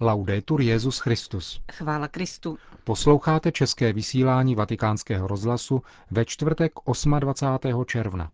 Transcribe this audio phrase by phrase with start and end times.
[0.00, 1.60] Laudetur Jezus Christus.
[1.72, 2.58] Chvála Kristu.
[2.84, 6.72] Posloucháte české vysílání Vatikánského rozhlasu ve čtvrtek
[7.18, 7.84] 28.
[7.84, 8.30] června.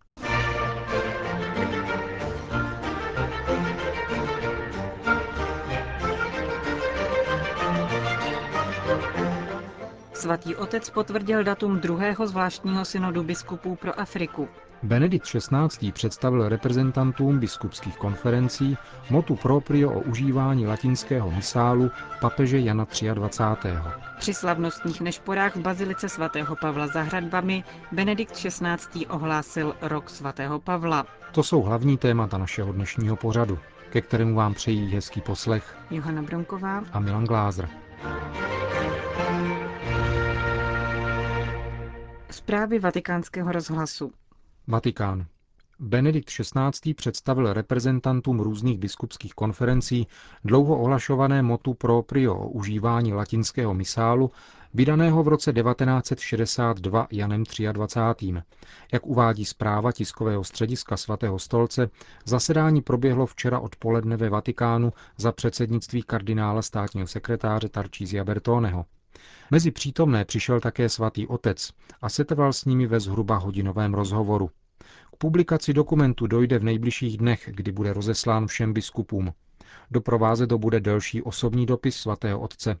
[10.13, 14.47] Svatý otec potvrdil datum druhého zvláštního synodu biskupů pro Afriku.
[14.83, 15.91] Benedikt XVI.
[15.91, 18.77] představil reprezentantům biskupských konferencí
[19.09, 21.91] motu proprio o užívání latinského misálu
[22.21, 23.69] papeže Jana 23.
[24.19, 29.07] Při slavnostních nešporách v bazilice svatého Pavla za hradbami Benedikt XVI.
[29.07, 31.05] ohlásil rok svatého Pavla.
[31.31, 36.83] To jsou hlavní témata našeho dnešního pořadu, ke kterému vám přejí hezký poslech Johana Bronková
[36.91, 37.69] a Milan Glázer.
[42.31, 44.11] Zprávy vatikánského rozhlasu.
[44.67, 45.25] Vatikán.
[45.79, 46.93] Benedikt XVI.
[46.93, 50.07] představil reprezentantům různých biskupských konferencí
[50.43, 54.31] dlouho ohlašované motu proprio o užívání latinského misálu,
[54.73, 58.33] vydaného v roce 1962 Janem 23.
[58.93, 61.89] Jak uvádí zpráva tiskového střediska svatého stolce,
[62.25, 68.85] zasedání proběhlo včera odpoledne ve Vatikánu za předsednictví kardinála státního sekretáře Tarčízia Bertoneho.
[69.51, 74.49] Mezi přítomné přišel také svatý otec a setrval s nimi ve zhruba hodinovém rozhovoru.
[75.13, 79.33] K publikaci dokumentu dojde v nejbližších dnech, kdy bude rozeslán všem biskupům.
[79.91, 82.79] Doprovázet to bude delší osobní dopis svatého otce.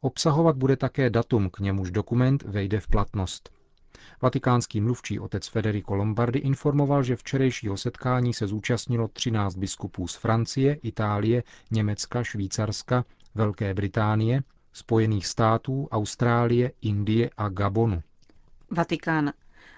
[0.00, 3.50] Obsahovat bude také datum, k němuž dokument vejde v platnost.
[4.22, 10.74] Vatikánský mluvčí otec Federico Lombardi informoval, že včerejšího setkání se zúčastnilo 13 biskupů z Francie,
[10.74, 14.42] Itálie, Německa, Švýcarska, Velké Británie,
[14.72, 18.02] Spojených států, Austrálie, Indie a Gabonu.
[18.70, 19.32] Vatikán.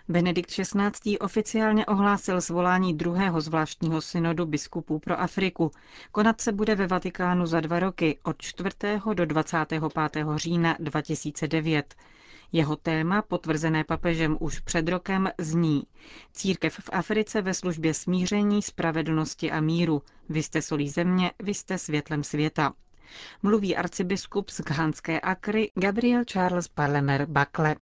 [0.09, 1.19] Benedikt XVI.
[1.19, 5.70] oficiálně ohlásil zvolání druhého zvláštního synodu biskupů pro Afriku.
[6.12, 8.70] Konat se bude ve Vatikánu za dva roky, od 4.
[9.15, 9.83] do 25.
[10.37, 11.95] října 2009.
[12.53, 15.83] Jeho téma, potvrzené papežem už před rokem, zní
[16.33, 20.03] Církev v Africe ve službě smíření, spravedlnosti a míru.
[20.28, 22.72] Vy jste solí země, vy jste světlem světa
[23.42, 27.76] mluví arcibiskup z Ghanské Akry Gabriel Charles Parlemer Bakle.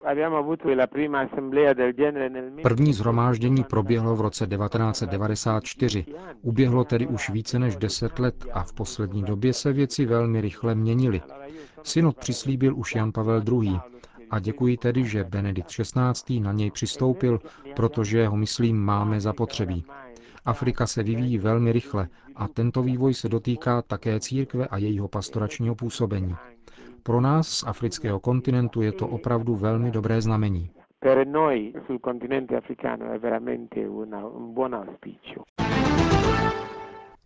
[2.64, 6.06] První zhromáždění proběhlo v roce 1994.
[6.42, 10.76] Uběhlo tedy už více než deset let a v poslední době se věci velmi rychle
[10.76, 11.22] měnily.
[11.84, 13.80] Synod přislíbil už Jan Pavel II.
[14.32, 16.40] A děkuji tedy, že Benedikt XVI.
[16.40, 17.40] na něj přistoupil,
[17.76, 19.86] protože ho, myslím, máme zapotřebí.
[20.46, 25.76] Afrika se vyvíjí velmi rychle a tento vývoj se dotýká také církve a jejího pastoračního
[25.76, 26.36] působení.
[27.04, 30.72] Pro nás z afrického kontinentu je to opravdu velmi dobré znamení.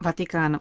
[0.03, 0.59] Vatikán.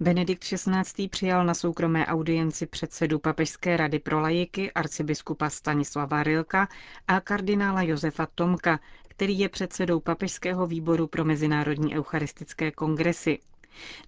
[0.00, 1.08] Benedikt XVI.
[1.08, 6.68] přijal na soukromé audienci předsedu Papežské rady pro lajiky arcibiskupa Stanislava Rilka
[7.08, 8.80] a kardinála Josefa Tomka,
[9.20, 13.38] který je předsedou Papežského výboru pro mezinárodní eucharistické kongresy.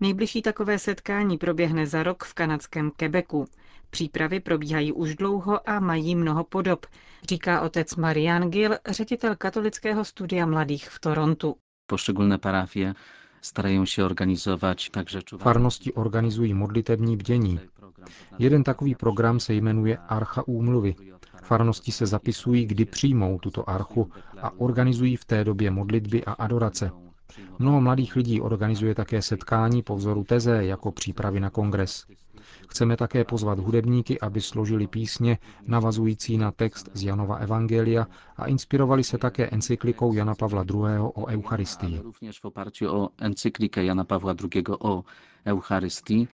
[0.01, 3.45] Nejbližší takové setkání proběhne za rok v kanadském Quebecu.
[3.91, 6.87] Přípravy probíhají už dlouho a mají mnoho podob,
[7.29, 11.57] říká otec Marian Gill, ředitel katolického studia mladých v Torontu.
[11.87, 12.95] Poszczególne parafie
[13.41, 17.61] starają się organizować także Farnosti organizují modlitební bdění.
[18.39, 20.95] Jeden takový program se jmenuje Archa úmluvy.
[21.43, 24.11] Farnosti se zapisují, kdy přijmou tuto archu
[24.43, 26.91] a organizují v té době modlitby a adorace.
[27.59, 32.05] Mnoho mladých lidí organizuje také setkání po vzoru teze jako přípravy na kongres.
[32.69, 39.05] Chceme také pozvat hudebníky, aby složili písně navazující na text z Janova Evangelia a inspirovali
[39.05, 40.99] se také encyklikou Jana Pavla II.
[40.99, 41.99] o Eucharistii.
[42.03, 43.09] Również w oparciu o
[43.77, 45.05] Jana Pawła II o
[45.47, 46.29] Eucharystii.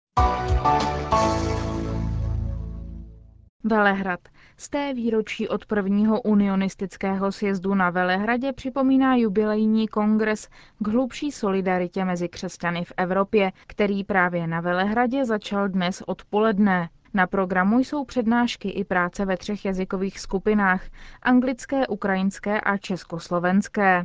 [3.69, 4.21] Velehrad.
[4.57, 10.49] Z té výročí od prvního unionistického sjezdu na Velehradě připomíná jubilejní kongres
[10.79, 16.89] k hlubší solidaritě mezi křesťany v Evropě, který právě na Velehradě začal dnes odpoledne.
[17.15, 20.83] Na programu jsou přednášky i práce ve třech jazykových skupinách
[21.23, 24.05] anglické, ukrajinské a československé.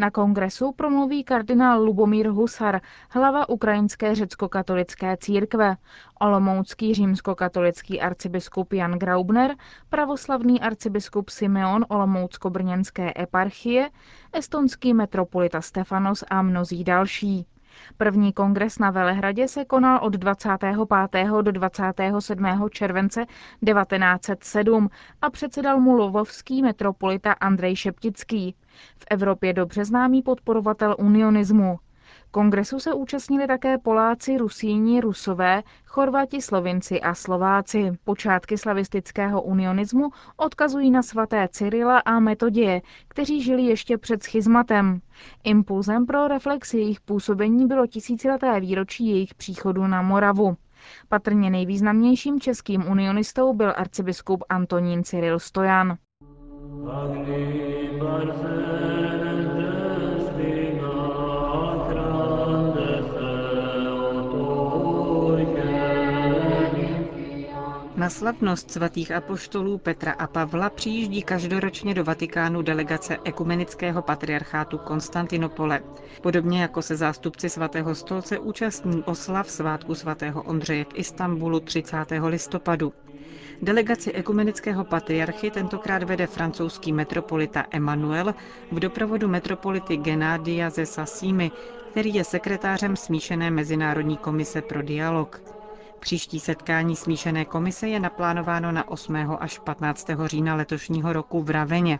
[0.00, 2.80] Na kongresu promluví kardinál Lubomír Husar,
[3.10, 5.76] hlava ukrajinské řecko-katolické církve,
[6.20, 9.56] olomoucký římskokatolický arcibiskup Jan Graubner,
[9.88, 13.90] pravoslavný arcibiskup Simeon olomoucko-brněnské eparchie,
[14.32, 17.46] estonský metropolita Stefanos a mnozí další.
[17.96, 20.76] První kongres na Velehradě se konal od 25.
[21.42, 22.44] do 27.
[22.70, 23.26] července
[23.66, 24.88] 1907
[25.22, 28.54] a předsedal mu lovovský metropolita Andrej Šeptický.
[28.98, 31.78] V Evropě dobře známý podporovatel unionismu.
[32.30, 37.92] Kongresu se účastnili také Poláci, Rusíni, Rusové, Chorvati, Slovinci a Slováci.
[38.04, 45.00] Počátky slavistického unionismu odkazují na svaté Cyrila a Metodie, kteří žili ještě před schizmatem.
[45.44, 50.56] Impulzem pro reflexi jejich působení bylo tisícileté výročí jejich příchodu na Moravu.
[51.08, 55.96] Patrně nejvýznamnějším českým unionistou byl arcibiskup Antonín Cyril Stojan.
[67.98, 75.80] Na slavnost svatých apoštolů Petra a Pavla přijíždí každoročně do Vatikánu delegace ekumenického patriarchátu Konstantinopole.
[76.22, 81.96] Podobně jako se zástupci svatého stolce účastní oslav svátku svatého Ondřeje v Istanbulu 30.
[82.26, 82.92] listopadu.
[83.62, 88.34] Delegaci ekumenického patriarchy tentokrát vede francouzský metropolita Emmanuel
[88.72, 91.50] v doprovodu metropolity Genádia ze Sassimi,
[91.90, 95.57] který je sekretářem smíšené Mezinárodní komise pro dialog.
[96.00, 99.16] Příští setkání smíšené komise je naplánováno na 8.
[99.40, 100.06] až 15.
[100.26, 101.98] října letošního roku v Raveně.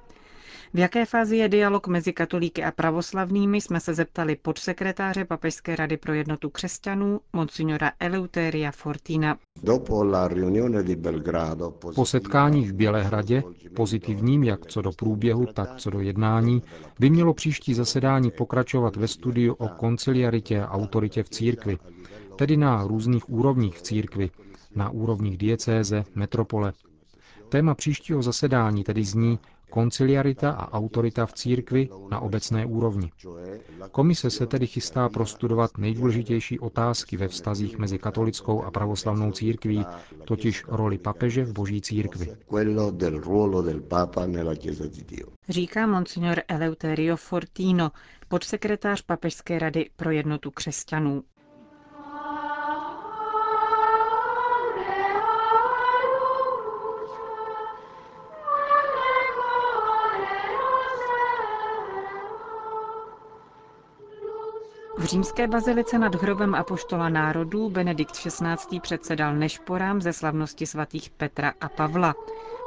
[0.74, 5.96] V jaké fázi je dialog mezi katolíky a pravoslavnými, jsme se zeptali podsekretáře Papežské rady
[5.96, 9.36] pro jednotu křesťanů, monsignora Eleuteria Fortina.
[11.94, 13.42] Po setkání v Bělehradě,
[13.76, 16.62] pozitivním jak co do průběhu, tak co do jednání,
[17.00, 21.78] by mělo příští zasedání pokračovat ve studiu o konciliaritě a autoritě v církvi,
[22.38, 24.30] tedy na různých úrovních v církvi,
[24.74, 26.72] na úrovních diecéze, metropole.
[27.48, 29.38] Téma příštího zasedání tedy zní
[29.70, 33.10] konciliarita a autorita v církvi na obecné úrovni.
[33.90, 39.84] Komise se tedy chystá prostudovat nejdůležitější otázky ve vztazích mezi katolickou a pravoslavnou církví,
[40.24, 42.36] totiž roli papeže v boží církvi.
[45.48, 47.90] Říká monsignor Eleuterio Fortino,
[48.28, 51.22] podsekretář Papežské rady pro jednotu křesťanů.
[65.08, 68.80] Římské bazilice nad hrobem apoštola národů Benedikt XVI.
[68.80, 72.14] předsedal nešporám ze slavnosti svatých Petra a Pavla.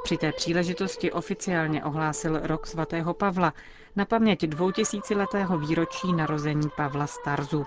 [0.04, 3.54] Při té příležitosti oficiálně ohlásil rok svatého Pavla
[3.96, 7.66] na paměť dvoutisíciletého výročí narození Pavla Starzu.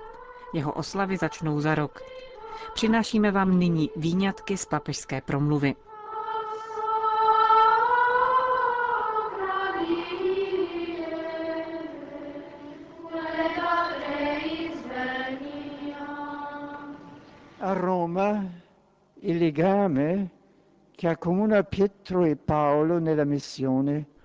[0.52, 2.02] Jeho oslavy začnou za rok.
[2.74, 5.74] Přinášíme vám nyní výňatky z papežské promluvy.
[19.56, 20.30] Legame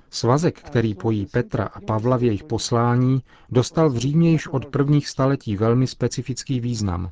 [0.09, 5.07] Svazek, který pojí Petra a Pavla v jejich poslání, dostal v Římě již od prvních
[5.07, 7.11] staletí velmi specifický význam.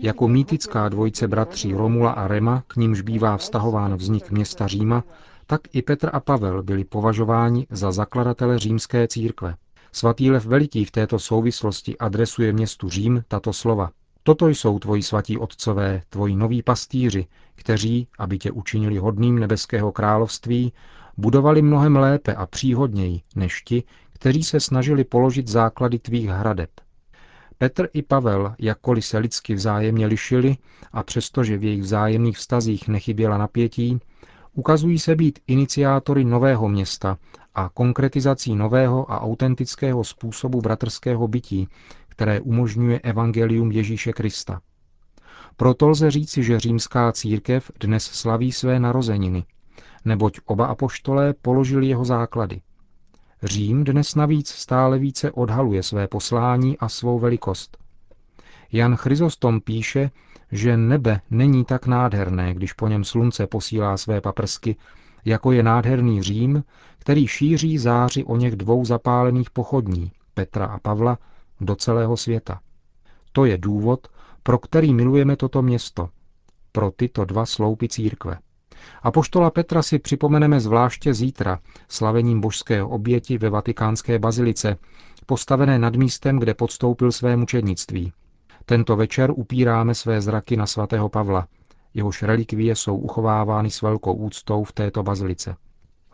[0.00, 5.04] Jako mýtická dvojice bratří Romula a Rema, k nímž bývá vztahován vznik města Říma,
[5.46, 9.54] tak i Petr a Pavel byli považováni za zakladatele římské církve.
[9.92, 13.90] Svatý Lev Veliký v této souvislosti adresuje městu Řím tato slova.
[14.28, 20.72] Toto jsou tvoji svatí otcové, tvoji noví pastýři, kteří, aby tě učinili hodným nebeského království,
[21.16, 23.82] budovali mnohem lépe a příhodněji než ti,
[24.12, 26.70] kteří se snažili položit základy tvých hradeb.
[27.58, 30.56] Petr i Pavel, jakkoliv se lidsky vzájemně lišili
[30.92, 33.98] a přestože v jejich vzájemných vztazích nechyběla napětí,
[34.54, 37.18] ukazují se být iniciátory nového města
[37.54, 41.68] a konkretizací nového a autentického způsobu bratrského bytí,
[42.18, 44.60] které umožňuje evangelium Ježíše Krista.
[45.56, 49.44] Proto lze říci, že římská církev dnes slaví své narozeniny,
[50.04, 52.60] neboť oba apoštolé položili jeho základy.
[53.42, 57.78] Řím dnes navíc stále více odhaluje své poslání a svou velikost.
[58.72, 60.10] Jan Chryzostom píše,
[60.52, 64.76] že nebe není tak nádherné, když po něm slunce posílá své paprsky,
[65.24, 66.64] jako je nádherný Řím,
[66.98, 71.18] který šíří záři o něch dvou zapálených pochodní, Petra a Pavla,
[71.60, 72.60] do celého světa.
[73.32, 74.08] To je důvod,
[74.42, 76.08] pro který milujeme toto město,
[76.72, 78.38] pro tyto dva sloupy církve.
[79.02, 84.76] A poštola Petra si připomeneme zvláště zítra slavením božského oběti ve vatikánské bazilice,
[85.26, 88.12] postavené nad místem, kde podstoupil své mučednictví.
[88.64, 91.48] Tento večer upíráme své zraky na svatého Pavla,
[91.94, 95.56] jehož relikvie jsou uchovávány s velkou úctou v této bazilice.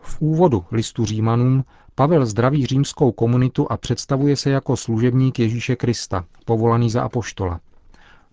[0.05, 6.25] V úvodu listu Římanům Pavel zdraví římskou komunitu a představuje se jako služebník Ježíše Krista,
[6.45, 7.61] povolaný za apoštola.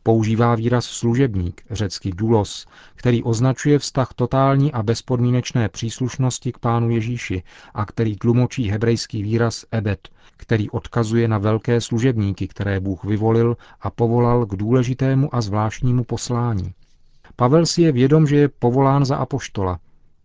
[0.04, 7.44] Používá výraz služebník, řecký dulos, který označuje vztah totální a bezpodmínečné příslušnosti k pánu Ježíši
[7.74, 13.90] a který tlumočí hebrejský výraz ebed, který odkazuje na velké služebníky, které Bůh vyvolil a
[13.90, 16.74] povolal k důležitému a zvláštnímu poslání.
[17.36, 19.80] Pavel si je vědom, že je povolán za apoštola,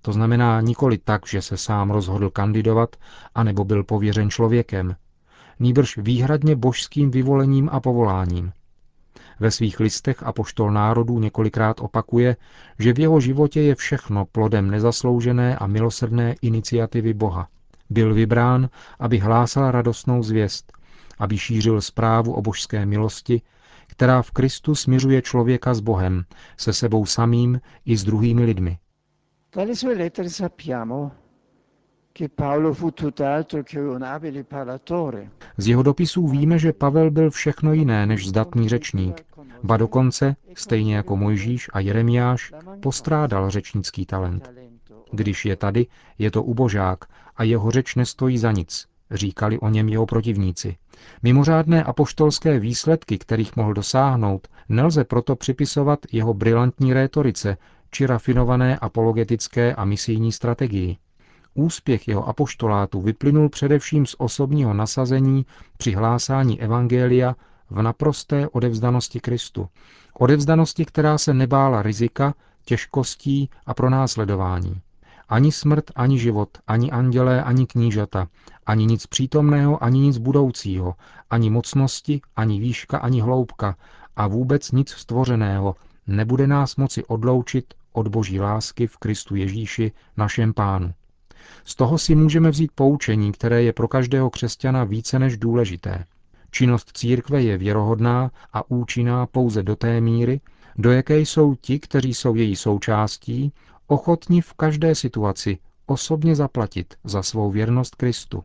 [0.06, 2.96] to znamená nikoli tak, že se sám rozhodl kandidovat,
[3.34, 4.96] anebo byl pověřen člověkem,
[5.60, 8.52] nýbrž výhradně božským vyvolením a povoláním.
[9.40, 12.36] Ve svých listech apoštol národů několikrát opakuje,
[12.78, 17.48] že v jeho životě je všechno plodem nezasloužené a milosrdné iniciativy Boha.
[17.90, 20.72] Byl vybrán, aby hlásal radostnou zvěst,
[21.18, 23.42] aby šířil zprávu o božské milosti,
[23.86, 26.25] která v Kristu směřuje člověka s Bohem,
[26.56, 28.78] se sebou samým i s druhými lidmi.
[29.56, 31.12] Dalle sue lettere sappiamo.
[35.56, 39.26] Z jeho dopisů víme, že Pavel byl všechno jiné než zdatný řečník.
[39.62, 44.50] Ba dokonce, stejně jako Mojžíš a Jeremiáš, postrádal řečnický talent.
[45.12, 45.86] Když je tady,
[46.18, 47.04] je to ubožák
[47.36, 50.76] a jeho řeč nestojí za nic, říkali o něm jeho protivníci.
[51.22, 57.56] Mimořádné apoštolské výsledky, kterých mohl dosáhnout, nelze proto připisovat jeho brilantní rétorice
[57.90, 60.96] či rafinované apologetické a misijní strategii.
[61.54, 67.36] Úspěch jeho apoštolátu vyplynul především z osobního nasazení při hlásání evangelia
[67.70, 69.68] v naprosté odevzdanosti Kristu.
[70.18, 74.80] Odevzdanosti, která se nebála rizika, těžkostí a pronásledování.
[75.28, 78.28] Ani smrt, ani život, ani andělé, ani knížata,
[78.66, 80.94] ani nic přítomného, ani nic budoucího,
[81.30, 83.76] ani mocnosti, ani výška, ani hloubka
[84.16, 85.74] a vůbec nic stvořeného
[86.06, 90.92] nebude nás moci odloučit od boží lásky v Kristu Ježíši, našem pánu.
[91.64, 96.04] Z toho si můžeme vzít poučení, které je pro každého křesťana více než důležité.
[96.50, 100.40] Činnost církve je věrohodná a účinná pouze do té míry,
[100.78, 103.52] do jaké jsou ti, kteří jsou její součástí,
[103.86, 108.44] ochotni v každé situaci osobně zaplatit za svou věrnost Kristu.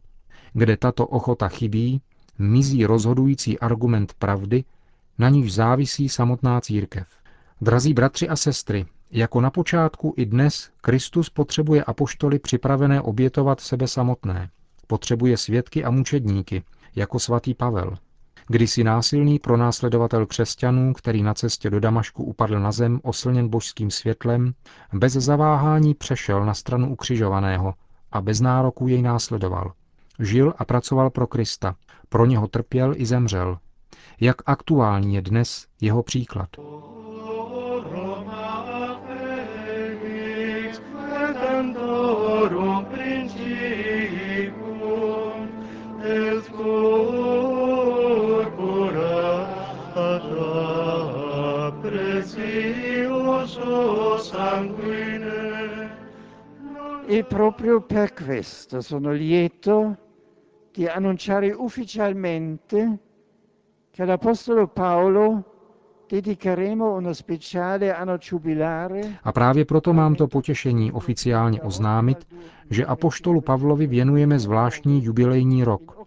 [0.53, 2.01] Kde tato ochota chybí,
[2.39, 4.63] mizí rozhodující argument pravdy,
[5.17, 7.07] na níž závisí samotná církev.
[7.63, 13.87] Drazí bratři a sestry, jako na počátku i dnes Kristus potřebuje apoštoly připravené obětovat sebe
[13.87, 14.49] samotné.
[14.87, 16.63] Potřebuje svědky a mučedníky,
[16.95, 17.97] jako svatý Pavel.
[18.47, 24.53] Kdysi násilný pronásledovatel křesťanů, který na cestě do Damašku upadl na zem oslněn božským světlem,
[24.93, 27.73] bez zaváhání přešel na stranu ukřižovaného
[28.11, 29.73] a bez nároku jej následoval.
[30.19, 31.75] Žil a pracoval pro Krista,
[32.09, 33.57] pro něho trpěl i zemřel.
[34.19, 36.49] Jak aktuální je dnes jeho příklad.
[57.11, 58.79] E proprio per questo.
[58.79, 59.97] Sono lieto
[60.71, 62.99] di annunciare ufficialmente
[63.91, 65.43] che all'Apostolo Paolo
[69.23, 72.27] A právě proto mám to potěšení oficiálně oznámit,
[72.69, 76.00] že apoštolu Pavlovi věnujeme zvláštní jubilejní rok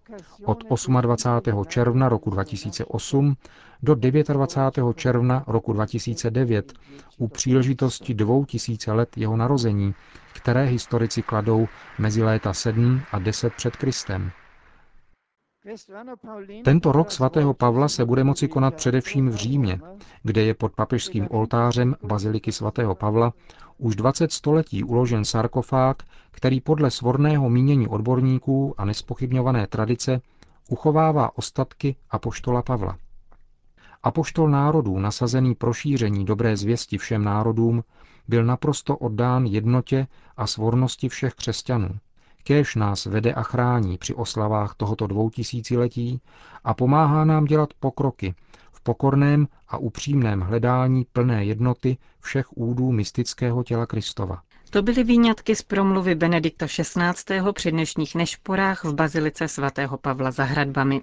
[0.44, 0.64] od
[1.00, 1.64] 28.
[1.68, 3.36] června roku 2008
[3.82, 4.94] do 29.
[4.94, 6.72] června roku 2009
[7.18, 9.94] u příležitosti dvou tisíce let jeho narození,
[10.32, 11.68] které historici kladou
[11.98, 14.30] mezi léta 7 a 10 před Kristem.
[16.64, 19.80] Tento rok svatého Pavla se bude moci konat především v Římě,
[20.22, 23.32] kde je pod papežským oltářem baziliky svatého Pavla
[23.78, 30.20] už 20 století uložen sarkofág, který podle svorného mínění odborníků a nespochybňované tradice
[30.68, 32.98] uchovává ostatky apoštola Pavla.
[34.02, 37.84] Apoštol národů, nasazený pro šíření dobré zvěsti všem národům,
[38.28, 40.06] byl naprosto oddán jednotě
[40.36, 41.98] a svornosti všech křesťanů.
[42.44, 46.20] Kéž nás vede a chrání při oslavách tohoto dvoutisíciletí
[46.64, 48.34] a pomáhá nám dělat pokroky
[48.72, 54.42] v pokorném a upřímném hledání plné jednoty všech údů mystického těla Kristova.
[54.70, 57.52] To byly výňatky z promluvy Benedikta XVI.
[57.52, 61.02] při dnešních nešporách v bazilice svatého Pavla za hradbami.